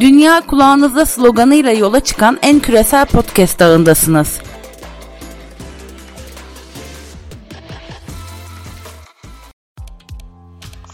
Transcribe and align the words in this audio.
Dünya 0.00 0.40
kulağınızda 0.40 1.06
sloganıyla 1.06 1.72
yola 1.72 2.00
çıkan 2.00 2.38
en 2.42 2.60
küresel 2.60 3.06
podcast 3.06 3.62
ağındasınız. 3.62 4.38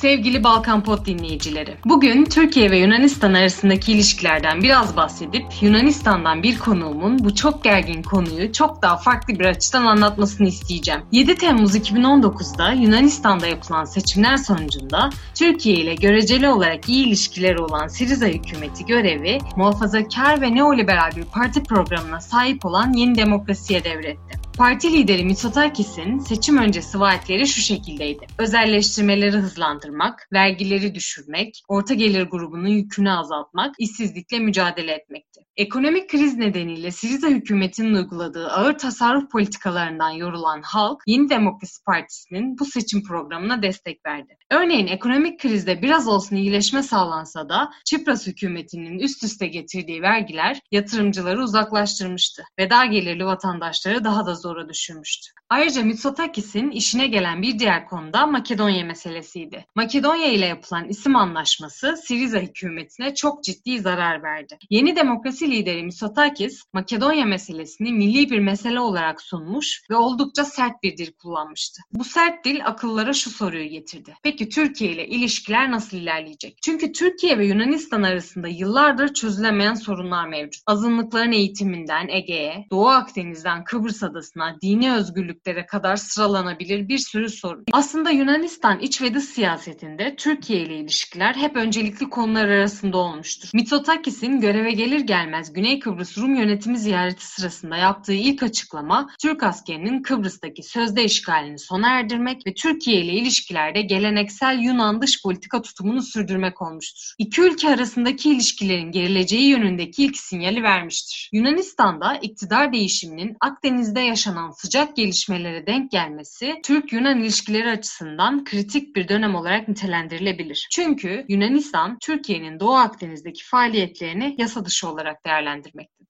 Sevgili 0.01 0.45
Balkan 0.45 0.83
Pod 0.83 1.07
dinleyicileri, 1.07 1.77
bugün 1.85 2.25
Türkiye 2.25 2.71
ve 2.71 2.79
Yunanistan 2.79 3.35
arasındaki 3.35 3.93
ilişkilerden 3.93 4.63
biraz 4.63 4.97
bahsedip 4.97 5.45
Yunanistan'dan 5.61 6.43
bir 6.43 6.59
konuğumun 6.59 7.19
bu 7.19 7.35
çok 7.35 7.65
gergin 7.65 8.03
konuyu 8.03 8.53
çok 8.53 8.83
daha 8.83 8.97
farklı 8.97 9.39
bir 9.39 9.45
açıdan 9.45 9.87
anlatmasını 9.87 10.49
isteyeceğim. 10.49 11.01
7 11.13 11.35
Temmuz 11.35 11.77
2019'da 11.77 12.73
Yunanistan'da 12.73 13.47
yapılan 13.47 13.85
seçimler 13.85 14.37
sonucunda 14.37 15.11
Türkiye 15.35 15.75
ile 15.77 15.95
göreceli 15.95 16.49
olarak 16.49 16.89
iyi 16.89 17.07
ilişkileri 17.07 17.59
olan 17.59 17.89
Siriza 17.89 18.27
hükümeti 18.27 18.87
görevi 18.87 19.39
muhafazakar 19.57 20.41
ve 20.41 20.55
neoliberal 20.55 21.11
bir 21.17 21.25
parti 21.25 21.63
programına 21.63 22.21
sahip 22.21 22.67
olan 22.67 22.93
Yeni 22.93 23.15
Demokrasi'ye 23.15 23.85
devretti. 23.85 24.40
Parti 24.61 24.93
lideri 24.93 25.25
Mitsotakis'in 25.25 26.19
seçim 26.19 26.59
öncesi 26.59 27.01
vaatleri 27.01 27.47
şu 27.47 27.61
şekildeydi. 27.61 28.27
Özelleştirmeleri 28.39 29.37
hızlandırmak, 29.37 30.29
vergileri 30.33 30.95
düşürmek, 30.95 31.63
orta 31.69 31.95
gelir 31.95 32.23
grubunun 32.23 32.69
yükünü 32.69 33.11
azaltmak, 33.11 33.75
işsizlikle 33.79 34.39
mücadele 34.39 34.93
etmekti. 34.93 35.41
Ekonomik 35.57 36.11
kriz 36.11 36.37
nedeniyle 36.37 36.91
Siriza 36.91 37.29
hükümetinin 37.29 37.95
uyguladığı 37.95 38.51
ağır 38.51 38.79
tasarruf 38.79 39.31
politikalarından 39.31 40.11
yorulan 40.11 40.63
halk, 40.63 41.03
Yeni 41.07 41.31
Demokrasi 41.31 41.85
Partisi'nin 41.85 42.59
bu 42.59 42.65
seçim 42.65 43.03
programına 43.05 43.63
destek 43.63 44.07
verdi. 44.07 44.37
Örneğin 44.51 44.87
ekonomik 44.87 45.41
krizde 45.41 45.83
biraz 45.83 46.09
olsun 46.09 46.37
iyileşme 46.37 46.83
sağlansa 46.83 47.49
da 47.49 47.71
Çipras 47.85 48.27
hükümetinin 48.27 48.99
üst 48.99 49.25
üste 49.25 49.47
getirdiği 49.47 50.03
vergiler 50.03 50.61
yatırımcıları 50.71 51.43
uzaklaştırmıştı 51.43 52.43
ve 52.59 52.71
dar 52.71 52.87
gelirli 52.87 53.25
vatandaşları 53.25 54.05
daha 54.05 54.27
da 54.27 54.35
zora 54.51 54.69
düşürmüştü. 54.69 55.31
Ayrıca 55.49 55.83
Mitsotakis'in 55.83 56.71
işine 56.71 57.07
gelen 57.07 57.43
bir 57.43 57.59
diğer 57.59 57.87
konu 57.87 58.13
da 58.13 58.27
Makedonya 58.27 58.85
meselesiydi. 58.85 59.67
Makedonya 59.75 60.27
ile 60.27 60.47
yapılan 60.47 60.89
isim 60.89 61.17
anlaşması 61.17 61.97
Siriza 61.97 62.39
hükümetine 62.39 63.15
çok 63.15 63.45
ciddi 63.45 63.81
zarar 63.81 64.23
verdi. 64.23 64.59
Yeni 64.71 64.97
demokrasi 64.97 65.51
lideri 65.51 65.83
Mitsotakis, 65.83 66.63
Makedonya 66.73 67.25
meselesini 67.25 67.93
milli 67.93 68.31
bir 68.31 68.39
mesele 68.39 68.81
olarak 68.81 69.21
sunmuş 69.21 69.83
ve 69.91 69.97
oldukça 69.97 70.45
sert 70.45 70.83
bir 70.83 70.97
dil 70.97 71.13
kullanmıştı. 71.13 71.83
Bu 71.93 72.05
sert 72.05 72.45
dil 72.45 72.67
akıllara 72.67 73.13
şu 73.13 73.31
soruyu 73.31 73.69
getirdi. 73.69 74.15
Peki 74.23 74.49
Türkiye 74.49 74.93
ile 74.93 75.07
ilişkiler 75.07 75.71
nasıl 75.71 75.97
ilerleyecek? 75.97 76.59
Çünkü 76.63 76.93
Türkiye 76.93 77.39
ve 77.39 77.47
Yunanistan 77.47 78.03
arasında 78.03 78.49
yıllardır 78.49 79.15
çözülemeyen 79.15 79.75
sorunlar 79.75 80.29
mevcut. 80.29 80.63
Azınlıkların 80.67 81.33
eğitiminden 81.33 82.09
Ege'ye, 82.09 82.67
Doğu 82.71 82.89
Akdeniz'den 82.89 83.65
Kıbrıs 83.65 84.03
adasına, 84.03 84.40
dini 84.63 84.93
özgürlüklere 84.93 85.67
kadar 85.67 85.97
sıralanabilir 85.97 86.89
bir 86.89 86.99
sürü 86.99 87.29
sorun. 87.29 87.65
Aslında 87.73 88.11
Yunanistan 88.11 88.79
iç 88.81 89.03
ve 89.03 89.15
dış 89.15 89.25
siyasetinde 89.25 90.17
Türkiye 90.17 90.61
ile 90.61 90.77
ilişkiler 90.77 91.35
hep 91.35 91.57
öncelikli 91.57 92.11
konular 92.11 92.49
arasında 92.49 92.99
olmuştur. 92.99 93.51
Mitsotakis'in 93.55 94.41
göreve 94.41 94.73
gelir 94.73 95.01
gelmez 95.01 95.53
Güney 95.53 95.81
Kıbrıs 95.81 96.19
Rum 96.19 96.35
yönetimi 96.35 96.79
ziyareti 96.79 97.27
sırasında 97.27 97.77
yaptığı 97.77 98.13
ilk 98.13 98.43
açıklama 98.43 99.09
Türk 99.23 99.43
askerinin 99.43 100.03
Kıbrıs'taki 100.03 100.63
sözde 100.63 101.05
işgalini 101.05 101.59
sona 101.59 101.89
erdirmek 101.89 102.47
ve 102.47 102.55
Türkiye 102.55 103.01
ile 103.01 103.13
ilişkilerde 103.13 103.83
geleneksel 103.83 104.59
Yunan 104.59 105.03
dış 105.03 105.23
politika 105.23 105.63
tutumunu 105.63 106.03
sürdürmek 106.03 106.63
olmuştur. 106.63 107.15
İki 107.19 107.41
ülke 107.41 107.69
arasındaki 107.69 108.31
ilişkilerin 108.31 108.91
gerileceği 108.91 109.49
yönündeki 109.49 110.05
ilk 110.05 110.17
sinyali 110.17 110.63
vermiştir. 110.63 111.31
Yunanistan'da 111.33 112.17
iktidar 112.17 112.73
değişiminin 112.73 113.37
Akdeniz'de 113.41 114.01
yaşanan 114.21 114.51
sıcak 114.51 114.97
gelişmelere 114.97 115.67
denk 115.67 115.91
gelmesi 115.91 116.61
Türk-Yunan 116.65 117.21
ilişkileri 117.21 117.71
açısından 117.71 118.45
kritik 118.45 118.97
bir 118.97 119.09
dönem 119.09 119.35
olarak 119.35 119.69
nitelendirilebilir. 119.69 120.69
Çünkü 120.71 121.25
Yunanistan 121.29 121.99
Türkiye'nin 122.01 122.61
Doğu 122.61 122.75
Akdeniz'deki 122.75 123.45
faaliyetlerini 123.45 124.35
yasa 124.39 124.65
dışı 124.65 124.89
olarak 124.89 125.25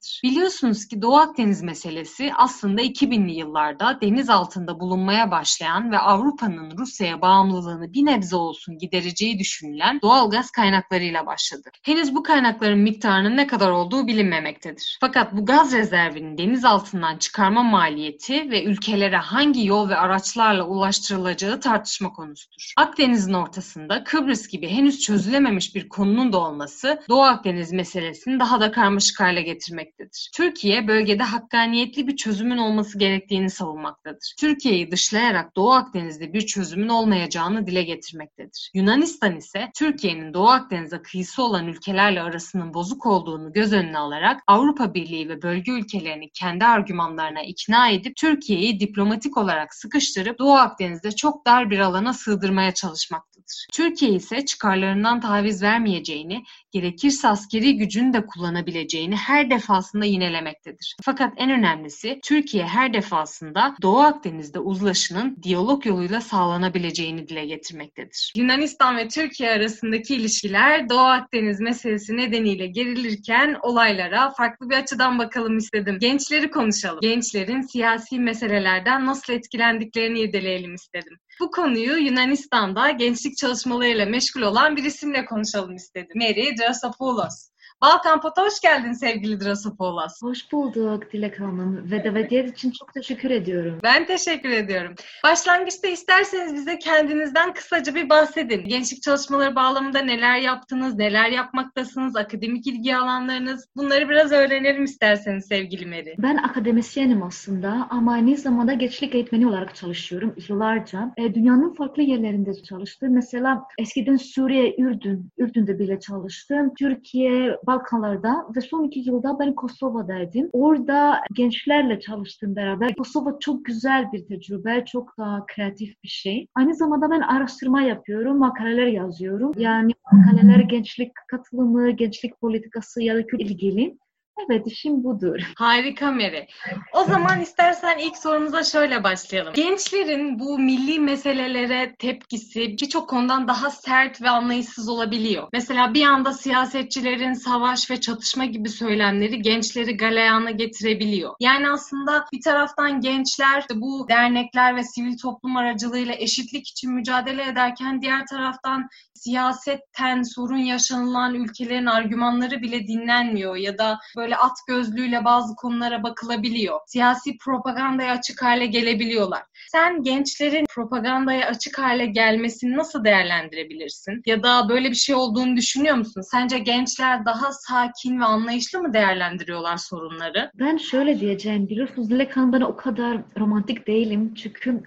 değerlendirmektedir. 0.01 0.21
Biliyorsunuz 0.25 0.89
ki 0.89 1.03
Doğu 1.03 1.17
Akdeniz 1.17 1.63
meselesi 1.63 2.33
aslında 2.37 2.83
2000'li 2.83 3.33
yıllarda 3.33 3.99
deniz 4.01 4.31
altında 4.31 4.81
bulunmaya 4.81 5.31
başlayan 5.31 5.93
ve 5.93 5.99
Avrupa'nın 5.99 6.79
Rusya'ya 6.79 7.23
bağımlılığını 7.23 7.93
bir 7.93 8.07
nebze 8.07 8.37
olsun 8.37 8.79
gidereceği 8.79 9.39
düşünülen 9.39 10.01
doğal 10.03 10.31
gaz 10.31 10.51
kaynaklarıyla 10.51 11.27
başladı. 11.27 11.71
Henüz 11.83 12.15
bu 12.15 12.23
kaynakların 12.23 12.79
miktarının 12.79 13.37
ne 13.37 13.47
kadar 13.47 13.71
olduğu 13.71 14.07
bilinmemektedir. 14.07 14.99
Fakat 15.01 15.33
bu 15.33 15.47
gaz 15.47 15.73
rezervinin 15.73 16.39
deniz 16.39 16.65
altından 16.65 17.17
çıkarma 17.19 17.63
maliyeti 17.63 18.51
ve 18.51 18.65
ülkelere 18.65 19.17
hangi 19.17 19.67
yol 19.67 19.89
ve 19.89 19.97
araçlarla 19.97 20.67
ulaştırılacağı 20.67 21.61
tartışma 21.61 22.13
konusudur. 22.13 22.73
Akdeniz'in 22.77 23.33
ortasında 23.33 24.05
Kıbrıs 24.05 24.49
gibi 24.49 24.69
henüz 24.69 25.01
çözülememiş 25.01 25.75
bir 25.75 25.89
konunun 25.89 26.33
da 26.33 26.39
olması 26.39 27.03
Doğu 27.09 27.23
Akdeniz 27.23 27.73
meselesini 27.73 28.41
daha 28.41 28.61
da 28.61 28.73
karmaşık 28.73 29.21
hale 29.21 29.43
getirmektedir. 29.91 30.31
Türkiye 30.37 30.89
bölgede 30.89 31.23
hakkaniyetli 31.23 32.07
bir 32.07 32.17
çözümün 32.17 32.57
olması 32.57 32.99
gerektiğini 32.99 33.51
savunmaktadır. 33.51 34.35
Türkiye'yi 34.41 34.91
dışlayarak 34.91 35.57
Doğu 35.57 35.73
Akdeniz'de 35.73 36.33
bir 36.33 36.47
çözümün 36.47 36.89
olmayacağını 36.89 37.67
dile 37.67 37.83
getirmektedir. 37.83 38.71
Yunanistan 38.75 39.37
ise 39.37 39.71
Türkiye'nin 39.77 40.35
Doğu 40.35 40.49
Akdeniz'e 40.49 41.03
kıyısı 41.03 41.43
olan 41.43 41.67
ülkelerle 41.67 42.23
arasının 42.23 42.75
bozuk 42.75 43.07
olduğunu 43.07 43.53
göz 43.53 43.73
önüne 43.73 43.99
alarak 43.99 44.41
Avrupa 44.47 44.95
Birliği 44.95 45.29
ve 45.29 45.43
bölge 45.43 45.73
ülkelerini 45.73 46.31
kendi 46.31 46.65
argümanlarına 46.65 47.43
ikna 47.43 47.89
edip 47.89 48.17
Türkiye'yi 48.17 48.81
diplomatik 48.81 49.37
olarak 49.37 49.75
sıkıştırıp 49.75 50.39
Doğu 50.39 50.55
Akdeniz'de 50.55 51.13
çok 51.13 51.47
dar 51.47 51.71
bir 51.71 51.79
alana 51.79 52.13
sığdırmaya 52.13 52.75
çalışmaktadır. 52.75 53.67
Türkiye 53.73 54.13
ise 54.13 54.45
çıkarlarından 54.45 55.21
taviz 55.21 55.63
vermeyeceğini, 55.63 56.45
gerekirse 56.71 57.29
askeri 57.29 57.77
gücünü 57.77 58.13
de 58.13 58.27
kullanabileceğini 58.27 59.17
her 59.17 59.51
defasında 59.81 60.05
yinelemektedir. 60.05 60.97
Fakat 61.03 61.33
en 61.37 61.51
önemlisi 61.51 62.21
Türkiye 62.25 62.67
her 62.67 62.95
defasında 62.95 63.77
Doğu 63.83 64.01
Akdeniz'de 64.01 64.59
uzlaşının 64.59 65.37
diyalog 65.43 65.87
yoluyla 65.87 66.21
sağlanabileceğini 66.21 67.29
dile 67.29 67.47
getirmektedir. 67.47 68.33
Yunanistan 68.37 68.97
ve 68.97 69.09
Türkiye 69.09 69.51
arasındaki 69.51 70.15
ilişkiler 70.15 70.89
Doğu 70.89 70.99
Akdeniz 70.99 71.61
meselesi 71.61 72.17
nedeniyle 72.17 72.67
gerilirken 72.67 73.57
olaylara 73.63 74.31
farklı 74.31 74.71
bir 74.71 74.77
açıdan 74.77 75.19
bakalım 75.19 75.57
istedim. 75.57 75.99
Gençleri 76.01 76.51
konuşalım. 76.51 77.01
Gençlerin 77.01 77.63
siyasi 77.63 78.19
meselelerden 78.19 79.07
nasıl 79.07 79.33
etkilendiklerini 79.33 80.21
irdeleyelim 80.21 80.75
istedim. 80.75 81.17
Bu 81.41 81.51
konuyu 81.51 81.97
Yunanistan'da 81.97 82.91
gençlik 82.91 83.37
çalışmalarıyla 83.37 84.07
meşgul 84.07 84.43
olan 84.43 84.77
bir 84.77 84.85
isimle 84.85 85.25
konuşalım 85.25 85.77
istedim. 85.77 86.17
Mary 86.17 86.57
Drasopoulos. 86.59 87.51
Balkan 87.83 88.21
Pot'a 88.21 88.45
hoş 88.45 88.61
geldin 88.61 88.93
sevgili 88.93 89.41
Drasopoulos. 89.41 90.23
Hoş 90.23 90.53
bulduk 90.53 91.13
Dilek 91.13 91.41
Hanım 91.41 91.91
ve 91.91 92.05
davetiyet 92.05 92.53
için 92.53 92.71
çok 92.71 92.95
teşekkür 92.95 93.31
ediyorum. 93.31 93.79
Ben 93.83 94.07
teşekkür 94.07 94.51
ediyorum. 94.51 94.95
Başlangıçta 95.25 95.89
isterseniz 95.89 96.55
bize 96.55 96.79
kendinizden 96.79 97.53
kısaca 97.53 97.95
bir 97.95 98.09
bahsedin. 98.09 98.65
Gençlik 98.65 99.03
çalışmaları 99.03 99.55
bağlamında 99.55 99.99
neler 99.99 100.39
yaptınız, 100.39 100.95
neler 100.95 101.31
yapmaktasınız, 101.31 102.17
akademik 102.17 102.67
ilgi 102.67 102.97
alanlarınız 102.97 103.67
bunları 103.77 104.09
biraz 104.09 104.33
öğrenelim 104.33 104.85
isterseniz 104.85 105.47
sevgili 105.47 105.87
Meri. 105.87 106.15
Ben 106.19 106.37
akademisyenim 106.37 107.23
aslında 107.23 107.87
ama 107.91 108.13
aynı 108.13 108.37
zamanda 108.37 108.73
gençlik 108.73 109.15
eğitmeni 109.15 109.47
olarak 109.47 109.75
çalışıyorum 109.75 110.35
yıllarca. 110.49 111.15
E, 111.17 111.35
dünyanın 111.35 111.75
farklı 111.75 112.03
yerlerinde 112.03 112.63
çalıştım. 112.63 113.15
Mesela 113.15 113.65
eskiden 113.79 114.17
Suriye, 114.17 114.77
Ürdün, 114.79 115.31
Ürdün'de 115.39 115.79
bile 115.79 116.01
çalıştım. 116.01 116.75
Türkiye, 116.79 117.57
Balkanlarda 117.71 118.47
ve 118.57 118.61
son 118.61 118.85
iki 118.85 119.01
yılda 119.01 119.39
ben 119.39 119.55
Kosova'daydım. 119.55 120.49
Orada 120.53 121.21
gençlerle 121.35 122.01
çalıştım 122.01 122.57
beraber. 122.57 122.95
Kosova 122.95 123.39
çok 123.41 123.65
güzel 123.65 124.13
bir 124.13 124.27
tecrübe, 124.27 124.85
çok 124.85 125.19
daha 125.19 125.47
kreatif 125.47 126.03
bir 126.03 126.09
şey. 126.09 126.47
Aynı 126.55 126.75
zamanda 126.75 127.11
ben 127.11 127.21
araştırma 127.21 127.83
yapıyorum, 127.83 128.39
makaleler 128.39 128.87
yazıyorum. 128.87 129.53
Yani 129.59 129.93
makaleler 130.13 130.61
gençlik 130.61 131.13
katılımı, 131.29 131.91
gençlik 131.91 132.41
politikası 132.41 133.03
ya 133.03 133.17
da 133.17 133.21
ilgili. 133.39 133.99
Evet 134.47 134.67
işim 134.67 135.05
budur. 135.05 135.41
Harika 135.57 136.11
Meri. 136.11 136.47
O 136.93 137.05
zaman 137.05 137.41
istersen 137.41 137.99
ilk 137.99 138.17
sorumuza 138.17 138.65
şöyle 138.65 139.05
başlayalım. 139.05 139.53
Gençlerin 139.55 140.39
bu 140.39 140.59
milli 140.59 140.99
meselelere 140.99 141.95
tepkisi 141.99 142.61
birçok 142.61 143.09
konudan 143.09 143.49
daha 143.49 143.71
sert 143.71 144.23
ve 144.23 144.31
anlayışsız 144.31 144.89
olabiliyor. 144.89 145.49
Mesela 145.53 145.95
bir 145.95 146.05
anda 146.05 146.33
siyasetçilerin 146.33 147.33
savaş 147.33 147.91
ve 147.91 148.01
çatışma 148.01 148.45
gibi 148.45 148.69
söylemleri 148.69 149.43
gençleri 149.43 149.97
galeyana 149.97 150.51
getirebiliyor. 150.51 151.35
Yani 151.41 151.71
aslında 151.71 152.25
bir 152.33 152.41
taraftan 152.41 153.01
gençler 153.01 153.65
bu 153.75 154.07
dernekler 154.09 154.77
ve 154.77 154.85
sivil 154.85 155.19
toplum 155.19 155.57
aracılığıyla 155.57 156.15
eşitlik 156.15 156.69
için 156.69 156.93
mücadele 156.93 157.49
ederken 157.49 158.03
diğer 158.03 158.27
taraftan 158.27 158.89
siyasetten 159.15 160.23
sorun 160.23 160.59
yaşanılan 160.59 161.35
ülkelerin 161.35 161.87
argümanları 161.87 162.63
bile 162.63 162.87
dinlenmiyor 162.87 163.57
ya 163.57 163.79
da 163.79 163.99
böyle 164.17 164.30
at 164.37 164.57
gözlüğüyle 164.69 165.25
bazı 165.25 165.55
konulara 165.57 166.03
bakılabiliyor. 166.03 166.81
Siyasi 166.87 167.39
propagandaya 167.39 168.13
açık 168.13 168.43
hale 168.43 168.67
gelebiliyorlar. 168.67 169.43
Sen 169.73 170.03
gençlerin 170.03 170.67
propagandaya 170.75 171.47
açık 171.47 171.79
hale 171.79 172.07
gelmesini 172.07 172.77
nasıl 172.77 173.05
değerlendirebilirsin? 173.05 174.23
Ya 174.27 174.43
da 174.43 174.69
böyle 174.69 174.91
bir 174.91 174.95
şey 174.95 175.15
olduğunu 175.15 175.57
düşünüyor 175.57 175.97
musun? 175.97 176.21
Sence 176.21 176.59
gençler 176.59 177.25
daha 177.25 177.53
sakin 177.53 178.21
ve 178.21 178.25
anlayışlı 178.25 178.83
mı 178.83 178.93
değerlendiriyorlar 178.93 179.77
sorunları? 179.77 180.51
Ben 180.55 180.77
şöyle 180.77 181.21
diyeceğim. 181.21 181.69
Biliyorsunuz 181.69 182.11
Hanım 182.31 182.53
ben 182.53 182.61
o 182.61 182.77
kadar 182.77 183.19
romantik 183.39 183.87
değilim. 183.87 184.35
Çünkü 184.35 184.83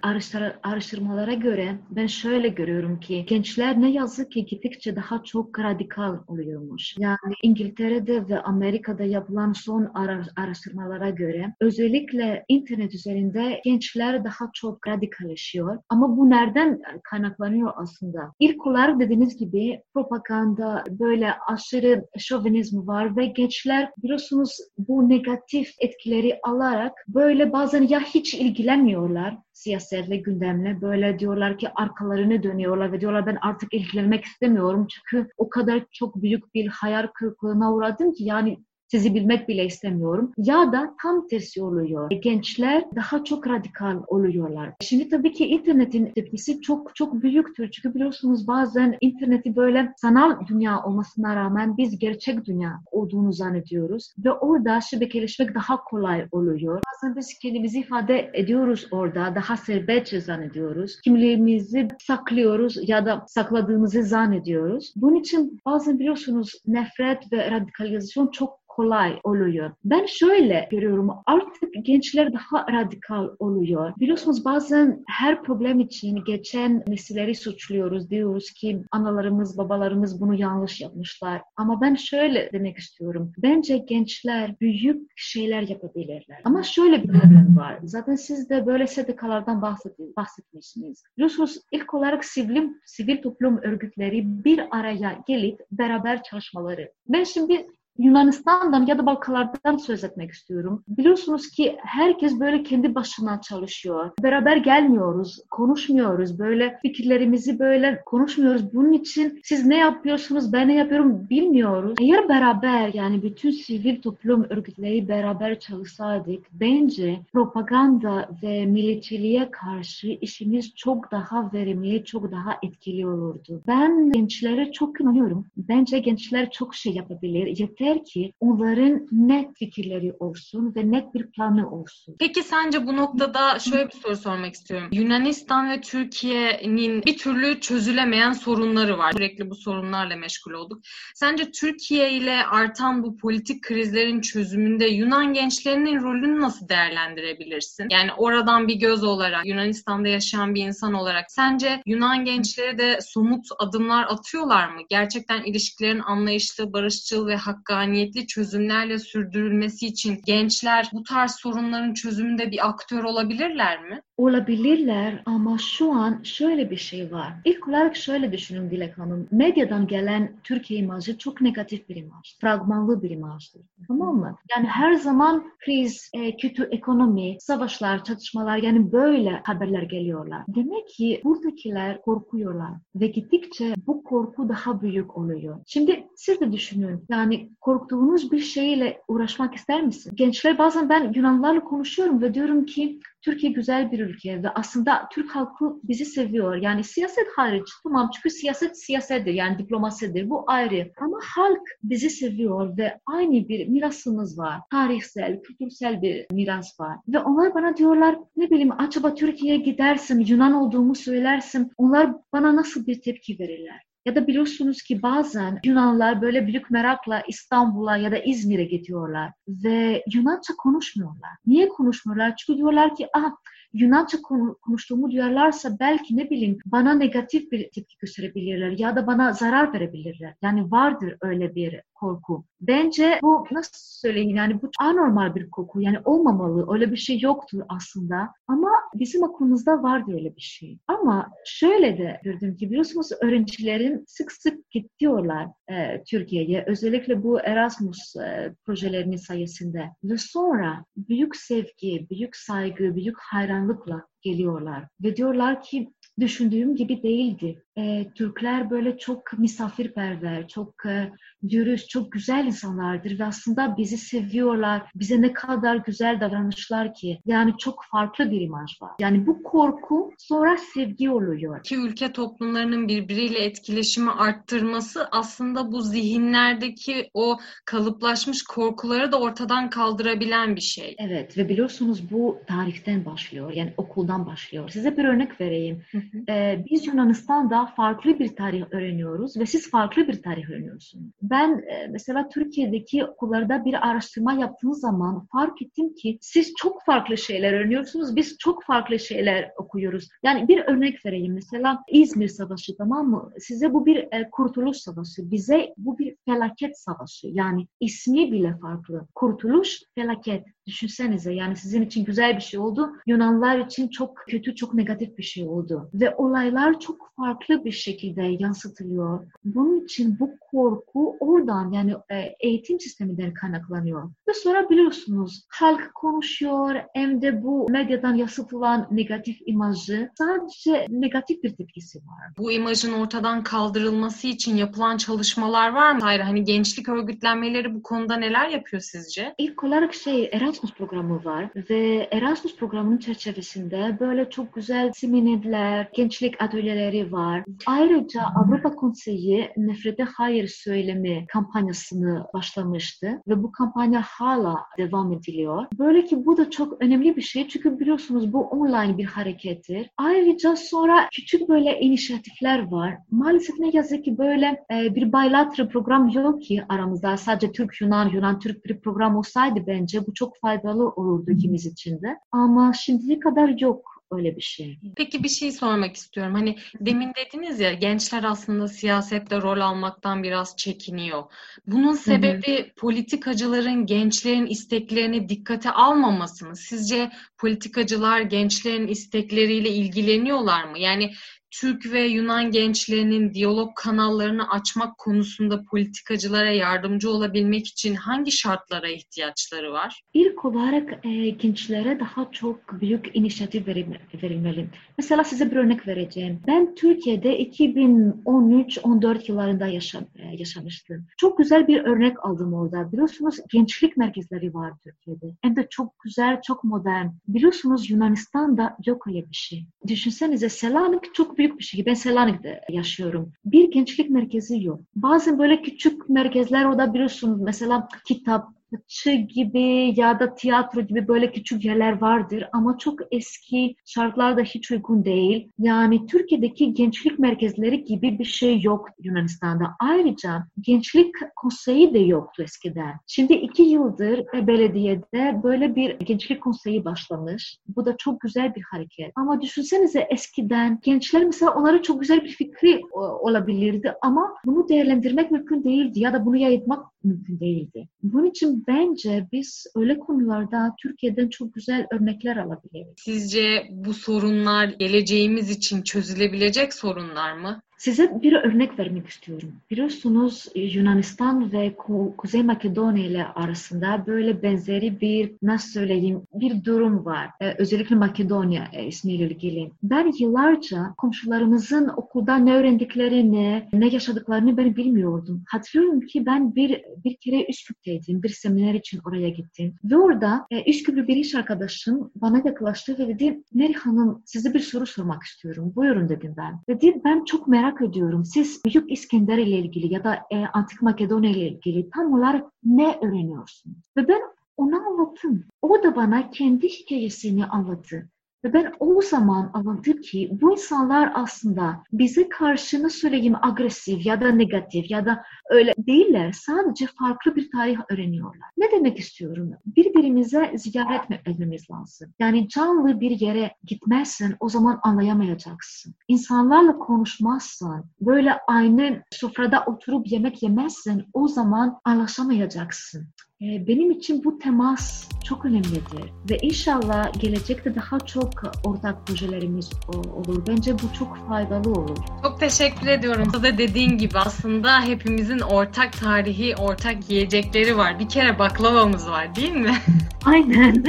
araştırmalara 0.62 1.34
göre 1.34 1.78
ben 1.90 2.06
şöyle 2.06 2.48
görüyorum 2.48 3.00
ki 3.00 3.24
gençler 3.28 3.80
ne 3.80 3.90
yazık 3.90 4.32
ki 4.32 4.46
gittikçe 4.46 4.96
daha 4.96 5.22
çok 5.24 5.58
radikal 5.58 6.18
oluyormuş. 6.26 6.94
Yani 6.98 7.34
İngiltere'de 7.42 8.28
ve 8.28 8.42
Amerika'da 8.42 9.04
yapılan 9.04 9.33
son 9.54 9.92
araştırmalara 10.36 11.10
göre 11.10 11.54
özellikle 11.60 12.44
internet 12.48 12.94
üzerinde 12.94 13.60
gençler 13.64 14.24
daha 14.24 14.50
çok 14.54 14.88
radikalleşiyor. 14.88 15.78
Ama 15.88 16.16
bu 16.16 16.30
nereden 16.30 16.82
kaynaklanıyor 17.02 17.72
aslında? 17.76 18.32
İlk 18.40 18.66
olarak 18.66 19.00
dediğiniz 19.00 19.36
gibi 19.36 19.82
propaganda, 19.94 20.84
böyle 20.90 21.32
aşırı 21.48 22.04
şovenizm 22.18 22.86
var 22.86 23.16
ve 23.16 23.26
gençler 23.26 23.90
biliyorsunuz 24.02 24.58
bu 24.78 25.08
negatif 25.08 25.70
etkileri 25.78 26.38
alarak 26.42 26.92
böyle 27.08 27.52
bazen 27.52 27.82
ya 27.82 28.00
hiç 28.00 28.34
ilgilenmiyorlar 28.34 29.38
siyasetle, 29.54 30.16
gündemle. 30.16 30.80
Böyle 30.80 31.18
diyorlar 31.18 31.58
ki 31.58 31.68
arkalarını 31.74 32.42
dönüyorlar 32.42 32.92
ve 32.92 33.00
diyorlar 33.00 33.26
ben 33.26 33.38
artık 33.42 33.74
ilgilenmek 33.74 34.24
istemiyorum. 34.24 34.86
Çünkü 34.90 35.28
o 35.36 35.48
kadar 35.48 35.84
çok 35.92 36.22
büyük 36.22 36.54
bir 36.54 36.66
hayal 36.66 37.06
kırıklığına 37.06 37.74
uğradım 37.74 38.12
ki 38.12 38.24
yani 38.24 38.58
sizi 38.88 39.14
bilmek 39.14 39.48
bile 39.48 39.66
istemiyorum. 39.66 40.32
Ya 40.36 40.72
da 40.72 40.94
tam 41.02 41.26
tersi 41.28 41.62
oluyor. 41.62 42.10
Gençler 42.10 42.84
daha 42.96 43.24
çok 43.24 43.48
radikal 43.48 44.02
oluyorlar. 44.06 44.72
Şimdi 44.80 45.08
tabii 45.08 45.32
ki 45.32 45.46
internetin 45.46 46.06
tepkisi 46.06 46.60
çok 46.60 46.96
çok 46.96 47.22
büyüktür. 47.22 47.70
Çünkü 47.70 47.94
biliyorsunuz 47.94 48.48
bazen 48.48 48.96
interneti 49.00 49.56
böyle 49.56 49.92
sanal 49.96 50.46
dünya 50.48 50.82
olmasına 50.82 51.36
rağmen 51.36 51.76
biz 51.76 51.98
gerçek 51.98 52.44
dünya 52.44 52.80
olduğunu 52.90 53.32
zannediyoruz. 53.32 54.14
Ve 54.18 54.32
orada 54.32 54.80
şebekeleşmek 54.80 55.54
daha 55.54 55.84
kolay 55.84 56.26
oluyor. 56.32 56.82
Bazen 56.94 57.16
biz 57.16 57.38
kendimizi 57.38 57.78
ifade 57.78 58.30
ediyoruz 58.34 58.88
orada. 58.90 59.34
Daha 59.34 59.56
serbestçe 59.56 60.20
zannediyoruz. 60.20 61.00
Kimliğimizi 61.00 61.88
saklıyoruz 62.00 62.88
ya 62.88 63.06
da 63.06 63.24
sakladığımızı 63.28 64.02
zannediyoruz. 64.02 64.92
Bunun 64.96 65.14
için 65.14 65.60
bazen 65.66 65.98
biliyorsunuz 65.98 66.52
nefret 66.66 67.32
ve 67.32 67.50
radikalizasyon 67.50 68.26
çok 68.30 68.63
kolay 68.76 69.20
oluyor. 69.24 69.70
Ben 69.84 70.06
şöyle 70.06 70.68
görüyorum 70.70 71.10
artık 71.26 71.74
gençler 71.82 72.32
daha 72.32 72.72
radikal 72.72 73.28
oluyor. 73.38 73.92
Biliyorsunuz 74.00 74.44
bazen 74.44 75.04
her 75.08 75.42
problem 75.42 75.80
için 75.80 76.24
geçen 76.24 76.84
nesilleri 76.86 77.34
suçluyoruz. 77.34 78.10
Diyoruz 78.10 78.50
ki 78.50 78.82
analarımız, 78.90 79.58
babalarımız 79.58 80.20
bunu 80.20 80.34
yanlış 80.34 80.80
yapmışlar. 80.80 81.42
Ama 81.56 81.80
ben 81.80 81.94
şöyle 81.94 82.50
demek 82.52 82.78
istiyorum. 82.78 83.32
Bence 83.38 83.78
gençler 83.78 84.60
büyük 84.60 85.12
şeyler 85.16 85.62
yapabilirler. 85.62 86.40
Ama 86.44 86.62
şöyle 86.62 87.02
bir 87.02 87.08
problem 87.08 87.56
var. 87.56 87.78
Zaten 87.84 88.14
siz 88.14 88.50
de 88.50 88.66
böyle 88.66 88.86
SDK'lardan 88.86 89.62
bahset, 89.62 89.98
bahsetmişsiniz. 90.16 91.02
Biliyorsunuz 91.16 91.58
ilk 91.72 91.94
olarak 91.94 92.24
sivil, 92.24 92.68
sivil 92.86 93.22
toplum 93.22 93.58
örgütleri 93.58 94.44
bir 94.44 94.60
araya 94.70 95.18
gelip 95.26 95.60
beraber 95.72 96.22
çalışmaları. 96.22 96.92
Ben 97.08 97.24
şimdi 97.24 97.66
Yunanistan'dan 97.98 98.86
ya 98.86 98.98
da 98.98 99.06
Balkanlardan 99.06 99.76
söz 99.76 100.04
etmek 100.04 100.30
istiyorum. 100.30 100.84
Biliyorsunuz 100.88 101.50
ki 101.50 101.76
herkes 101.82 102.40
böyle 102.40 102.62
kendi 102.62 102.94
başına 102.94 103.40
çalışıyor. 103.40 104.10
Beraber 104.22 104.56
gelmiyoruz, 104.56 105.40
konuşmuyoruz. 105.50 106.38
Böyle 106.38 106.78
fikirlerimizi 106.82 107.58
böyle 107.58 108.02
konuşmuyoruz. 108.06 108.74
Bunun 108.74 108.92
için 108.92 109.40
siz 109.44 109.66
ne 109.66 109.78
yapıyorsunuz, 109.78 110.52
ben 110.52 110.68
ne 110.68 110.74
yapıyorum 110.74 111.26
bilmiyoruz. 111.30 111.94
Eğer 112.00 112.28
beraber 112.28 112.94
yani 112.94 113.22
bütün 113.22 113.50
sivil 113.50 114.02
toplum 114.02 114.46
örgütleri 114.50 115.08
beraber 115.08 115.60
çalışsaydık 115.60 116.46
bence 116.52 117.20
propaganda 117.32 118.28
ve 118.42 118.66
milliyetçiliğe 118.66 119.50
karşı 119.50 120.08
işimiz 120.08 120.74
çok 120.74 121.10
daha 121.10 121.52
verimli, 121.52 122.04
çok 122.04 122.32
daha 122.32 122.58
etkili 122.62 123.06
olurdu. 123.06 123.62
Ben 123.66 124.12
gençlere 124.12 124.72
çok 124.72 125.00
inanıyorum. 125.00 125.46
Bence 125.56 125.98
gençler 125.98 126.50
çok 126.50 126.74
şey 126.74 126.92
yapabilir. 126.92 127.58
Yeter 127.58 127.83
yeter 127.84 128.04
ki 128.04 128.32
onların 128.40 129.06
net 129.12 129.56
fikirleri 129.58 130.12
olsun 130.12 130.74
ve 130.76 130.90
net 130.90 131.14
bir 131.14 131.30
planı 131.30 131.70
olsun. 131.70 132.16
Peki 132.18 132.42
sence 132.42 132.86
bu 132.86 132.96
noktada 132.96 133.58
şöyle 133.58 133.86
bir 133.86 133.92
soru 133.92 134.16
sormak 134.16 134.54
istiyorum. 134.54 134.88
Yunanistan 134.92 135.70
ve 135.70 135.80
Türkiye'nin 135.80 137.02
bir 137.02 137.18
türlü 137.18 137.60
çözülemeyen 137.60 138.32
sorunları 138.32 138.98
var. 138.98 139.12
Sürekli 139.12 139.50
bu 139.50 139.54
sorunlarla 139.54 140.16
meşgul 140.16 140.52
olduk. 140.52 140.82
Sence 141.14 141.50
Türkiye 141.50 142.12
ile 142.12 142.46
artan 142.46 143.02
bu 143.02 143.16
politik 143.16 143.62
krizlerin 143.62 144.20
çözümünde 144.20 144.86
Yunan 144.86 145.34
gençlerinin 145.34 146.02
rolünü 146.02 146.40
nasıl 146.40 146.68
değerlendirebilirsin? 146.68 147.86
Yani 147.90 148.12
oradan 148.12 148.68
bir 148.68 148.74
göz 148.74 149.04
olarak, 149.04 149.46
Yunanistan'da 149.46 150.08
yaşayan 150.08 150.54
bir 150.54 150.66
insan 150.66 150.94
olarak 150.94 151.24
sence 151.28 151.82
Yunan 151.86 152.24
gençleri 152.24 152.78
de 152.78 152.98
somut 153.00 153.46
adımlar 153.58 154.06
atıyorlar 154.08 154.68
mı? 154.68 154.80
Gerçekten 154.88 155.42
ilişkilerin 155.42 156.00
anlayışlı, 156.00 156.72
barışçıl 156.72 157.26
ve 157.26 157.36
hakka 157.36 157.73
hakkaniyetli 157.74 158.26
çözümlerle 158.26 158.98
sürdürülmesi 158.98 159.86
için 159.86 160.22
gençler 160.26 160.88
bu 160.92 161.02
tarz 161.02 161.34
sorunların 161.34 161.94
çözümünde 161.94 162.50
bir 162.50 162.68
aktör 162.68 163.04
olabilirler 163.04 163.82
mi? 163.82 164.02
Olabilirler 164.16 165.22
ama 165.26 165.58
şu 165.58 165.92
an 165.92 166.20
şöyle 166.22 166.70
bir 166.70 166.76
şey 166.76 167.12
var. 167.12 167.32
İlk 167.44 167.68
olarak 167.68 167.96
şöyle 167.96 168.32
düşünün 168.32 168.70
Dilek 168.70 168.98
Hanım. 168.98 169.28
Medyadan 169.30 169.86
gelen 169.86 170.32
Türkiye 170.44 170.80
imajı 170.80 171.18
çok 171.18 171.40
negatif 171.40 171.88
bir 171.88 171.96
imaj. 171.96 172.38
Fragmanlı 172.40 173.02
bir 173.02 173.10
imajdır. 173.10 173.62
Tamam 173.88 174.16
mı? 174.16 174.36
Yani 174.56 174.66
her 174.66 174.94
zaman 174.94 175.44
kriz, 175.64 176.10
e, 176.14 176.36
kötü 176.36 176.62
ekonomi, 176.62 177.36
savaşlar, 177.40 178.04
çatışmalar 178.04 178.56
yani 178.56 178.92
böyle 178.92 179.40
haberler 179.44 179.82
geliyorlar. 179.82 180.42
Demek 180.48 180.88
ki 180.88 181.20
buradakiler 181.24 182.02
korkuyorlar 182.02 182.70
ve 182.94 183.06
gittikçe 183.06 183.74
bu 183.86 184.04
korku 184.04 184.48
daha 184.48 184.82
büyük 184.82 185.16
oluyor. 185.16 185.60
Şimdi 185.66 186.06
siz 186.16 186.40
de 186.40 186.52
düşünün. 186.52 187.04
Yani 187.08 187.50
korktuğunuz 187.60 188.32
bir 188.32 188.40
şeyle 188.40 189.00
uğraşmak 189.08 189.54
ister 189.54 189.82
misin? 189.82 190.12
Gençler 190.14 190.58
bazen 190.58 190.88
ben 190.88 191.12
Yunanlılarla 191.14 191.64
konuşuyorum 191.64 192.22
ve 192.22 192.34
diyorum 192.34 192.66
ki 192.66 193.00
Türkiye 193.24 193.52
güzel 193.52 193.92
bir 193.92 194.00
ülke 194.00 194.42
ve 194.42 194.50
aslında 194.50 195.08
Türk 195.12 195.30
halkı 195.30 195.80
bizi 195.84 196.04
seviyor. 196.04 196.56
Yani 196.56 196.84
siyaset 196.84 197.26
hariç 197.36 197.68
tamam 197.82 198.10
çünkü 198.14 198.30
siyaset 198.30 198.78
siyasettir 198.78 199.34
yani 199.34 199.58
diplomasidir 199.58 200.30
bu 200.30 200.44
ayrı. 200.46 200.92
Ama 201.00 201.18
halk 201.36 201.62
bizi 201.82 202.10
seviyor 202.10 202.76
ve 202.78 202.98
aynı 203.06 203.48
bir 203.48 203.68
mirasımız 203.68 204.38
var. 204.38 204.60
Tarihsel, 204.70 205.42
kültürsel 205.42 206.02
bir 206.02 206.26
miras 206.32 206.80
var. 206.80 206.98
Ve 207.08 207.18
onlar 207.18 207.54
bana 207.54 207.76
diyorlar 207.76 208.18
ne 208.36 208.50
bileyim 208.50 208.72
acaba 208.80 209.14
Türkiye'ye 209.14 209.60
gidersin, 209.60 210.20
Yunan 210.20 210.52
olduğumu 210.52 210.94
söylersin. 210.94 211.72
Onlar 211.76 212.12
bana 212.32 212.56
nasıl 212.56 212.86
bir 212.86 213.02
tepki 213.02 213.38
verirler? 213.38 213.83
Ya 214.04 214.14
da 214.14 214.26
biliyorsunuz 214.26 214.82
ki 214.82 215.02
bazen 215.02 215.60
Yunanlar 215.64 216.22
böyle 216.22 216.46
büyük 216.46 216.70
merakla 216.70 217.22
İstanbul'a 217.28 217.96
ya 217.96 218.12
da 218.12 218.18
İzmir'e 218.18 218.64
gidiyorlar 218.64 219.32
ve 219.48 220.04
Yunanca 220.14 220.54
konuşmuyorlar. 220.58 221.30
Niye 221.46 221.68
konuşmuyorlar? 221.68 222.36
Çünkü 222.36 222.56
diyorlar 222.56 222.96
ki 222.96 223.08
ah 223.14 223.30
Yunanca 223.72 224.18
konuştuğumu 224.62 225.10
duyarlarsa 225.10 225.76
belki 225.80 226.16
ne 226.16 226.30
bileyim 226.30 226.58
bana 226.66 226.94
negatif 226.94 227.52
bir 227.52 227.70
tepki 227.70 227.96
gösterebilirler 228.00 228.70
ya 228.70 228.96
da 228.96 229.06
bana 229.06 229.32
zarar 229.32 229.72
verebilirler. 229.72 230.34
Yani 230.42 230.70
vardır 230.70 231.16
öyle 231.20 231.54
bir 231.54 231.80
korku. 232.04 232.44
Bence 232.60 233.18
bu 233.22 233.46
nasıl 233.52 233.70
söyleyeyim 233.74 234.36
yani 234.36 234.62
bu 234.62 234.70
anormal 234.80 235.34
bir 235.34 235.50
koku 235.50 235.80
yani 235.80 235.98
olmamalı 236.04 236.74
öyle 236.74 236.92
bir 236.92 236.96
şey 236.96 237.20
yoktur 237.20 237.62
aslında 237.68 238.32
ama 238.48 238.70
bizim 238.94 239.22
okulumuzda 239.22 239.82
vardı 239.82 240.12
öyle 240.14 240.36
bir 240.36 240.40
şey. 240.40 240.78
Ama 240.88 241.30
şöyle 241.46 241.98
de 241.98 242.20
gördüm 242.24 242.56
ki 242.56 242.70
biliyorsunuz 242.70 243.10
öğrencilerin 243.20 244.04
sık 244.06 244.32
sık 244.32 244.70
gidiyorlar 244.70 245.48
e, 245.68 246.04
Türkiye'ye 246.04 246.64
özellikle 246.66 247.22
bu 247.22 247.40
Erasmus 247.40 248.16
e, 248.16 248.54
projelerinin 248.66 249.16
sayesinde 249.16 249.90
ve 250.04 250.18
sonra 250.18 250.84
büyük 250.96 251.36
sevgi, 251.36 252.06
büyük 252.10 252.36
saygı, 252.36 252.96
büyük 252.96 253.16
hayranlıkla 253.18 254.06
geliyorlar 254.22 254.84
ve 255.02 255.16
diyorlar 255.16 255.62
ki 255.62 255.92
düşündüğüm 256.20 256.76
gibi 256.76 257.02
değildi. 257.02 257.62
E, 257.78 258.10
Türkler 258.14 258.70
böyle 258.70 258.98
çok 258.98 259.38
misafirperver, 259.38 260.48
çok 260.48 260.86
e, 260.86 261.12
dürüst, 261.48 261.88
çok 261.88 262.12
güzel 262.12 262.46
insanlardır 262.46 263.18
ve 263.18 263.24
aslında 263.24 263.76
bizi 263.76 263.98
seviyorlar. 263.98 264.82
Bize 264.94 265.22
ne 265.22 265.32
kadar 265.32 265.76
güzel 265.76 266.20
davranışlar 266.20 266.94
ki. 266.94 267.20
Yani 267.26 267.54
çok 267.58 267.84
farklı 267.90 268.30
bir 268.30 268.40
imaj 268.40 268.82
var. 268.82 268.90
Yani 268.98 269.26
bu 269.26 269.42
korku 269.42 270.10
sonra 270.18 270.56
sevgi 270.74 271.10
oluyor. 271.10 271.58
İki 271.58 271.76
ülke 271.76 272.12
toplumlarının 272.12 272.88
birbiriyle 272.88 273.44
etkileşimi 273.44 274.10
arttırması 274.10 275.08
aslında 275.10 275.72
bu 275.72 275.82
zihinlerdeki 275.82 277.10
o 277.14 277.38
kalıplaşmış 277.64 278.42
korkuları 278.42 279.12
da 279.12 279.20
ortadan 279.20 279.70
kaldırabilen 279.70 280.56
bir 280.56 280.60
şey. 280.60 280.96
Evet 280.98 281.38
ve 281.38 281.48
biliyorsunuz 281.48 282.10
bu 282.10 282.38
tarihten 282.46 283.04
başlıyor. 283.04 283.52
Yani 283.52 283.74
okuldan 283.76 284.26
başlıyor. 284.26 284.68
Size 284.68 284.96
bir 284.96 285.04
örnek 285.04 285.40
vereyim. 285.40 285.82
Ee, 286.28 286.64
biz 286.70 286.86
Yunanistan'da 286.86 287.66
farklı 287.66 288.18
bir 288.18 288.36
tarih 288.36 288.64
öğreniyoruz 288.70 289.36
ve 289.36 289.46
siz 289.46 289.70
farklı 289.70 290.08
bir 290.08 290.22
tarih 290.22 290.50
öğreniyorsunuz. 290.50 291.12
Ben 291.22 291.64
e, 291.70 291.86
mesela 291.86 292.28
Türkiye'deki 292.28 293.04
okullarda 293.04 293.64
bir 293.64 293.88
araştırma 293.88 294.32
yaptığım 294.32 294.74
zaman 294.74 295.26
fark 295.32 295.62
ettim 295.62 295.94
ki 295.94 296.18
siz 296.20 296.52
çok 296.56 296.84
farklı 296.84 297.18
şeyler 297.18 297.52
öğreniyorsunuz, 297.52 298.16
biz 298.16 298.38
çok 298.38 298.64
farklı 298.64 298.98
şeyler 298.98 299.50
okuyoruz. 299.56 300.08
Yani 300.22 300.48
bir 300.48 300.58
örnek 300.58 301.06
vereyim 301.06 301.34
mesela 301.34 301.84
İzmir 301.88 302.28
Savaşı 302.28 302.76
tamam 302.76 303.10
mı? 303.10 303.32
Size 303.38 303.74
bu 303.74 303.86
bir 303.86 303.96
e, 303.96 304.30
kurtuluş 304.32 304.76
savaşı, 304.76 305.30
bize 305.30 305.74
bu 305.76 305.98
bir 305.98 306.16
felaket 306.24 306.78
savaşı. 306.78 307.28
Yani 307.28 307.66
ismi 307.80 308.32
bile 308.32 308.54
farklı. 308.62 309.06
Kurtuluş, 309.14 309.82
felaket. 309.94 310.44
Düşünsenize 310.66 311.34
yani 311.34 311.56
sizin 311.56 311.82
için 311.82 312.04
güzel 312.04 312.36
bir 312.36 312.40
şey 312.40 312.60
oldu. 312.60 312.92
Yunanlılar 313.06 313.58
için 313.58 313.88
çok 313.88 314.16
kötü, 314.30 314.54
çok 314.54 314.74
negatif 314.74 315.18
bir 315.18 315.22
şey 315.22 315.48
oldu. 315.48 315.90
Ve 315.94 316.14
olaylar 316.14 316.80
çok 316.80 317.10
farklı 317.16 317.64
bir 317.64 317.72
şekilde 317.72 318.22
yansıtılıyor. 318.22 319.26
Bunun 319.44 319.84
için 319.84 320.20
bu 320.20 320.30
korku 320.50 321.16
oradan 321.20 321.72
yani 321.72 321.94
e, 322.10 322.34
eğitim 322.40 322.80
sisteminden 322.80 323.34
kaynaklanıyor. 323.34 324.10
Ve 324.28 324.34
sonra 324.34 324.70
biliyorsunuz 324.70 325.46
halk 325.48 325.94
konuşuyor 325.94 326.74
hem 326.94 327.22
de 327.22 327.42
bu 327.42 327.66
medyadan 327.70 328.14
yansıtılan 328.14 328.88
negatif 328.90 329.38
imajı 329.46 330.10
sadece 330.18 330.86
negatif 330.90 331.42
bir 331.42 331.56
tepkisi 331.56 331.98
var. 331.98 332.32
Bu 332.38 332.52
imajın 332.52 332.92
ortadan 332.92 333.42
kaldırılması 333.42 334.26
için 334.26 334.56
yapılan 334.56 334.96
çalışmalar 334.96 335.72
var 335.72 335.92
mı? 335.92 336.00
Hayır 336.02 336.20
hani 336.20 336.44
gençlik 336.44 336.88
örgütlenmeleri 336.88 337.74
bu 337.74 337.82
konuda 337.82 338.16
neler 338.16 338.48
yapıyor 338.48 338.82
sizce? 338.82 339.34
İlk 339.38 339.64
olarak 339.64 339.94
şey 339.94 340.30
Erasmus 340.32 340.53
programı 340.62 341.24
var 341.24 341.48
ve 341.70 342.08
Erasmus 342.12 342.56
programının 342.56 342.98
çerçevesinde 342.98 343.96
böyle 344.00 344.30
çok 344.30 344.54
güzel 344.54 344.92
seminerler, 344.92 345.88
gençlik 345.94 346.42
atölyeleri 346.42 347.12
var. 347.12 347.44
Ayrıca 347.66 348.22
Avrupa 348.22 348.74
Konseyi 348.74 349.50
Nefrete 349.56 350.02
Hayır 350.02 350.48
Söylemi 350.48 351.26
kampanyasını 351.28 352.26
başlamıştı 352.34 353.22
ve 353.28 353.42
bu 353.42 353.52
kampanya 353.52 354.02
hala 354.02 354.56
devam 354.78 355.12
ediliyor. 355.12 355.66
Böyle 355.78 356.04
ki 356.04 356.26
bu 356.26 356.36
da 356.36 356.50
çok 356.50 356.82
önemli 356.82 357.16
bir 357.16 357.22
şey 357.22 357.48
çünkü 357.48 357.78
biliyorsunuz 357.78 358.32
bu 358.32 358.40
online 358.40 358.98
bir 358.98 359.04
harekettir. 359.04 359.90
Ayrıca 359.96 360.56
sonra 360.56 361.08
küçük 361.12 361.48
böyle 361.48 361.80
inisiyatifler 361.80 362.70
var. 362.70 362.98
Maalesef 363.10 363.58
ne 363.58 363.70
yazık 363.72 364.04
ki 364.04 364.18
böyle 364.18 364.46
e, 364.46 364.94
bir 364.94 365.12
bilateral 365.12 365.68
program 365.68 366.08
yok 366.08 366.42
ki 366.42 366.62
aramızda. 366.68 367.16
Sadece 367.16 367.52
Türk-Yunan, 367.52 368.08
Yunan-Türk 368.08 368.64
bir 368.64 368.80
program 368.80 369.16
olsaydı 369.16 369.64
bence 369.66 370.06
bu 370.06 370.14
çok 370.14 370.40
faydalı 370.44 370.88
olurdu 370.88 371.30
ikimiz 371.30 371.66
için 371.66 372.02
de. 372.02 372.18
Ama 372.32 372.72
şimdiye 372.72 373.20
kadar 373.20 373.48
yok 373.48 373.94
öyle 374.10 374.36
bir 374.36 374.40
şey. 374.40 374.78
Peki 374.96 375.22
bir 375.22 375.28
şey 375.28 375.52
sormak 375.52 375.96
istiyorum. 375.96 376.34
Hani 376.34 376.56
demin 376.80 377.12
dediniz 377.14 377.60
ya 377.60 377.72
gençler 377.72 378.24
aslında 378.24 378.68
siyasette 378.68 379.42
rol 379.42 379.60
almaktan 379.60 380.22
biraz 380.22 380.56
çekiniyor. 380.56 381.22
Bunun 381.66 381.92
sebebi 381.92 382.58
hı 382.58 382.62
hı. 382.62 382.74
politikacıların 382.76 383.86
gençlerin 383.86 384.46
isteklerini 384.46 385.28
dikkate 385.28 385.70
almaması 385.70 386.46
mı? 386.46 386.56
Sizce 386.56 387.10
politikacılar 387.38 388.20
gençlerin 388.20 388.86
istekleriyle 388.86 389.70
ilgileniyorlar 389.70 390.64
mı? 390.64 390.78
Yani 390.78 391.12
Türk 391.60 391.92
ve 391.92 392.06
Yunan 392.06 392.50
gençlerinin 392.50 393.34
diyalog 393.34 393.74
kanallarını 393.76 394.50
açmak 394.50 394.98
konusunda 394.98 395.62
politikacılara 395.70 396.50
yardımcı 396.50 397.10
olabilmek 397.10 397.66
için 397.66 397.94
hangi 397.94 398.32
şartlara 398.32 398.88
ihtiyaçları 398.88 399.72
var? 399.72 400.02
İlk 400.14 400.44
olarak 400.44 401.06
e, 401.06 401.30
gençlere 401.30 402.00
daha 402.00 402.30
çok 402.32 402.80
büyük 402.80 403.16
inisiyatif 403.16 403.68
verilmeli. 403.68 404.68
Mesela 404.98 405.24
size 405.24 405.50
bir 405.50 405.56
örnek 405.56 405.88
vereceğim. 405.88 406.40
Ben 406.46 406.74
Türkiye'de 406.74 407.42
2013-14 407.42 409.30
yıllarında 409.30 409.66
yaşam, 409.66 410.04
e, 410.14 410.36
yaşamıştım. 410.36 411.06
Çok 411.16 411.38
güzel 411.38 411.68
bir 411.68 411.80
örnek 411.80 412.24
aldım 412.24 412.52
orada. 412.52 412.92
Biliyorsunuz 412.92 413.36
gençlik 413.52 413.96
merkezleri 413.96 414.54
var 414.54 414.72
Türkiye'de. 414.84 415.26
Hem 415.42 415.56
de 415.56 415.66
çok 415.70 415.98
güzel, 415.98 416.40
çok 416.42 416.64
modern. 416.64 417.06
Biliyorsunuz 417.28 417.90
Yunanistan'da 417.90 418.76
yok 418.86 419.06
öyle 419.06 419.18
bir 419.18 419.36
şey. 419.36 419.66
Düşünsenize 419.88 420.48
Selanik 420.48 421.14
çok 421.14 421.38
büyük 421.38 421.43
büyük 421.44 421.58
bir 421.58 421.64
şey. 421.64 421.86
Ben 421.86 421.94
Selanik'te 421.94 422.60
yaşıyorum. 422.68 423.32
Bir 423.44 423.70
gençlik 423.70 424.10
merkezi 424.10 424.64
yok. 424.64 424.80
Bazen 424.96 425.38
böyle 425.38 425.62
küçük 425.62 426.08
merkezler 426.08 426.64
o 426.64 426.78
da 426.78 426.94
biliyorsunuz 426.94 427.40
mesela 427.40 427.88
kitap, 428.06 428.48
sanatçı 428.74 429.10
gibi 429.10 429.94
ya 430.00 430.20
da 430.20 430.34
tiyatro 430.34 430.80
gibi 430.80 431.08
böyle 431.08 431.32
küçük 431.32 431.64
yerler 431.64 432.00
vardır 432.00 432.44
ama 432.52 432.78
çok 432.78 433.00
eski 433.10 433.76
şartlarda 433.86 434.42
hiç 434.42 434.70
uygun 434.70 435.04
değil. 435.04 435.50
Yani 435.58 436.06
Türkiye'deki 436.06 436.74
gençlik 436.74 437.18
merkezleri 437.18 437.84
gibi 437.84 438.18
bir 438.18 438.24
şey 438.24 438.60
yok 438.60 438.88
Yunanistan'da. 439.02 439.64
Ayrıca 439.80 440.46
gençlik 440.60 441.14
konseyi 441.36 441.94
de 441.94 441.98
yoktu 441.98 442.42
eskiden. 442.42 442.94
Şimdi 443.06 443.32
iki 443.32 443.62
yıldır 443.62 444.46
belediyede 444.46 445.40
böyle 445.42 445.76
bir 445.76 445.98
gençlik 445.98 446.42
konseyi 446.42 446.84
başlamış. 446.84 447.58
Bu 447.76 447.86
da 447.86 447.96
çok 447.96 448.20
güzel 448.20 448.54
bir 448.54 448.62
hareket. 448.62 449.12
Ama 449.16 449.42
düşünsenize 449.42 450.06
eskiden 450.10 450.78
gençler 450.82 451.24
mesela 451.24 451.54
onlara 451.54 451.82
çok 451.82 452.00
güzel 452.00 452.24
bir 452.24 452.28
fikri 452.28 452.80
olabilirdi 452.92 453.94
ama 454.02 454.34
bunu 454.46 454.68
değerlendirmek 454.68 455.30
mümkün 455.30 455.64
değildi 455.64 456.00
ya 456.00 456.12
da 456.12 456.26
bunu 456.26 456.36
yayınmak 456.36 456.86
mümkün 457.04 457.40
değildi. 457.40 457.88
Bunun 458.02 458.26
için 458.26 458.63
bence 458.68 459.26
biz 459.32 459.66
öyle 459.76 459.98
konularda 459.98 460.74
Türkiye'den 460.82 461.28
çok 461.28 461.54
güzel 461.54 461.86
örnekler 461.92 462.36
alabiliriz. 462.36 462.94
Sizce 462.96 463.66
bu 463.70 463.94
sorunlar 463.94 464.68
geleceğimiz 464.68 465.50
için 465.50 465.82
çözülebilecek 465.82 466.74
sorunlar 466.74 467.32
mı? 467.32 467.62
Size 467.78 468.22
bir 468.22 468.32
örnek 468.32 468.78
vermek 468.78 469.06
istiyorum. 469.06 469.52
Biliyorsunuz 469.70 470.46
Yunanistan 470.54 471.52
ve 471.52 471.76
Kuzey 472.18 472.42
Makedonya 472.42 473.06
ile 473.06 473.26
arasında 473.26 474.04
böyle 474.06 474.42
benzeri 474.42 475.00
bir 475.00 475.32
nasıl 475.42 475.68
söyleyeyim 475.68 476.22
bir 476.34 476.64
durum 476.64 477.04
var. 477.04 477.30
Ee, 477.40 477.54
özellikle 477.58 477.96
Makedonya 477.96 478.68
e, 478.72 478.86
ismiyle 478.86 479.24
ilgili. 479.24 479.70
Ben 479.82 480.12
yıllarca 480.18 480.94
komşularımızın 480.96 481.88
okulda 481.96 482.36
ne 482.36 482.54
öğrendiklerini, 482.54 483.68
ne 483.72 483.88
yaşadıklarını 483.88 484.56
ben 484.56 484.76
bilmiyordum. 484.76 485.44
Hatırlıyorum 485.48 486.00
ki 486.00 486.26
ben 486.26 486.54
bir 486.54 486.82
bir 487.04 487.16
kere 487.16 487.44
Üsküp'teydim. 487.44 488.22
Bir 488.22 488.28
seminer 488.28 488.74
için 488.74 489.00
oraya 489.04 489.28
gittim. 489.28 489.74
Ve 489.84 489.96
orada 489.96 490.46
e, 490.50 490.70
Üsküplü 490.70 491.08
bir 491.08 491.16
iş 491.16 491.34
arkadaşım 491.34 492.10
bana 492.16 492.42
yaklaştı 492.44 492.98
ve 492.98 493.08
dedi 493.08 493.42
Meri 493.54 493.72
Hanım 493.72 494.22
size 494.24 494.54
bir 494.54 494.60
soru 494.60 494.86
sormak 494.86 495.22
istiyorum. 495.22 495.72
Buyurun 495.76 496.08
dedim 496.08 496.34
ben. 496.36 496.60
Dedi 496.68 497.00
ben 497.04 497.24
çok 497.24 497.48
merak 497.48 497.63
merak 497.64 497.82
ediyorum. 497.82 498.24
Siz 498.24 498.64
Büyük 498.64 498.92
İskender 498.92 499.38
ile 499.38 499.58
ilgili 499.58 499.94
ya 499.94 500.04
da 500.04 500.18
e, 500.30 500.46
Antik 500.46 500.82
Makedonya 500.82 501.30
ile 501.30 501.48
ilgili 501.48 501.90
tam 501.90 502.12
olarak 502.12 502.52
ne 502.64 502.98
öğreniyorsunuz? 503.02 503.76
Ve 503.96 504.08
ben 504.08 504.20
onu 504.56 504.76
anlattım. 504.76 505.44
O 505.62 505.82
da 505.82 505.96
bana 505.96 506.30
kendi 506.30 506.68
hikayesini 506.68 507.46
anlattı. 507.46 508.08
Ve 508.44 508.52
ben 508.52 508.72
o 508.80 509.02
zaman 509.02 509.50
anladım 509.54 510.00
ki 510.00 510.28
bu 510.32 510.52
insanlar 510.52 511.12
aslında 511.14 511.82
bize 511.92 512.28
karşı 512.28 512.82
nasıl 512.82 512.98
söyleyeyim 512.98 513.36
agresif 513.42 514.06
ya 514.06 514.20
da 514.20 514.28
negatif 514.28 514.90
ya 514.90 515.06
da 515.06 515.24
öyle 515.50 515.74
değiller. 515.78 516.32
Sadece 516.32 516.86
farklı 516.98 517.36
bir 517.36 517.50
tarih 517.50 517.78
öğreniyorlar. 517.90 518.48
Ne 518.56 518.70
demek 518.72 518.98
istiyorum? 518.98 519.50
Birbirimize 519.66 520.52
ziyaret 520.56 521.10
etmemiz 521.10 521.70
lazım. 521.70 522.12
Yani 522.18 522.48
canlı 522.48 523.00
bir 523.00 523.10
yere 523.10 523.54
gitmezsen 523.64 524.36
o 524.40 524.48
zaman 524.48 524.80
anlayamayacaksın. 524.82 525.94
İnsanlarla 526.08 526.78
konuşmazsan, 526.78 527.84
böyle 528.00 528.32
aynı 528.48 529.02
sofrada 529.10 529.64
oturup 529.66 530.12
yemek 530.12 530.42
yemezsen 530.42 531.04
o 531.12 531.28
zaman 531.28 531.80
anlaşamayacaksın. 531.84 533.08
Ee, 533.42 533.66
benim 533.66 533.90
için 533.90 534.24
bu 534.24 534.38
temas 534.38 535.08
çok 535.24 535.44
önemlidir 535.44 536.12
ve 536.30 536.38
inşallah 536.42 537.20
gelecekte 537.20 537.74
daha 537.74 538.00
çok 538.00 538.30
ortak 538.64 539.06
projelerimiz 539.06 539.70
olur. 539.88 540.46
Bence 540.48 540.74
bu 540.74 540.98
çok 540.98 541.28
faydalı 541.28 541.72
olur. 541.72 541.96
Çok 542.22 542.40
teşekkür 542.40 542.86
ediyorum. 542.86 543.32
Da 543.32 543.58
dediğin 543.58 543.98
gibi 543.98 544.18
aslında 544.18 544.82
hepimizin 544.82 545.38
ortak 545.38 545.92
tarihi, 546.00 546.56
ortak 546.56 547.10
yiyecekleri 547.10 547.76
var. 547.76 547.98
Bir 547.98 548.08
kere 548.08 548.38
baklavamız 548.38 549.10
var 549.10 549.36
değil 549.36 549.56
mi? 549.56 549.74
Aynen. 550.24 550.84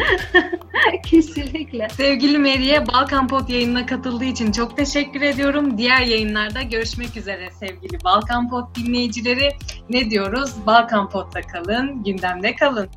Kesinlikle. 1.06 1.88
Sevgili 1.90 2.38
Meri'ye 2.38 2.88
Balkan 2.88 3.28
Pod 3.28 3.50
yayınına 3.50 3.86
katıldığı 3.86 4.26
için 4.26 4.52
çok 4.52 4.78
teşekkür 4.78 5.22
ediyorum. 5.22 5.78
Diğer 5.78 6.02
yayınlarda 6.02 6.62
görüşmek 6.62 7.18
üzere 7.18 7.50
sevgili 7.60 8.04
Balkan 8.04 8.50
Pod 8.50 8.76
dinleyicileri. 8.76 9.50
Ne 9.90 10.10
diyoruz? 10.10 10.54
Balkan 10.66 11.10
Pod'da 11.10 11.42
kalın, 11.42 12.04
gündemde 12.36 12.56
kalın. 12.56 12.90